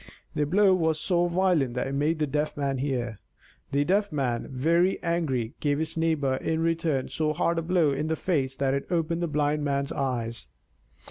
[0.33, 3.19] The blow was so violent that it made the Deaf Man hear!
[3.71, 8.07] The Deaf Man, very angry, gave his neighbor in return so hard a blow in
[8.07, 10.47] the face that it opened the Blind Man's eyes!